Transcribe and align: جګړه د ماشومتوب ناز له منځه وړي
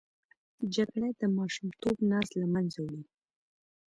جګړه 0.75 1.09
د 1.21 1.23
ماشومتوب 1.37 1.95
ناز 2.11 2.29
له 2.41 2.47
منځه 2.53 2.77
وړي 2.81 3.03